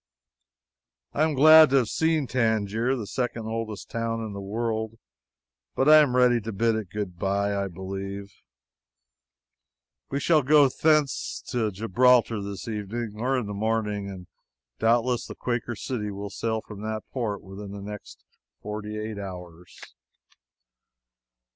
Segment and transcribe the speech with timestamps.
[1.13, 4.97] I am glad to have seen Tangier the second oldest town in the world.
[5.75, 8.33] But I am ready to bid it good bye, I believe.
[10.09, 14.25] We shall go hence to Gibraltar this evening or in the morning, and
[14.79, 18.23] doubtless the __Quaker City__ will sail from that port within the next
[18.63, 19.79] forty eight hours.